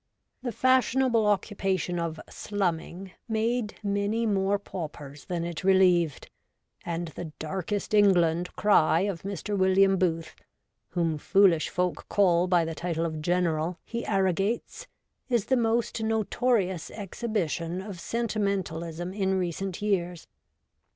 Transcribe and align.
The 0.41 0.51
fashionable 0.51 1.27
occupation 1.27 1.99
of' 1.99 2.19
slumming' 2.27 3.11
made 3.39 3.75
many 3.83 4.25
more 4.25 4.57
paupers 4.57 5.25
than 5.25 5.43
it 5.45 5.63
relieved, 5.63 6.27
and 6.83 7.09
the' 7.09 7.25
Darkest 7.47 7.93
England' 7.93 8.55
cry 8.55 9.01
of 9.01 9.21
Mr. 9.21 9.55
William 9.55 9.97
Booth, 9.97 10.35
whom 10.89 11.19
foolish 11.19 11.69
folk 11.69 12.09
call 12.09 12.47
by 12.47 12.65
the 12.65 12.73
title 12.73 13.05
of' 13.05 13.21
General' 13.31 13.77
he 13.85 14.03
arrogates, 14.07 14.87
is 15.29 15.45
the 15.45 15.55
most 15.55 16.01
notorious 16.01 16.89
exhibition 16.89 17.79
of 17.79 17.99
sentimentalism 17.99 19.13
in 19.13 19.37
recent 19.37 19.83
years. 19.83 20.25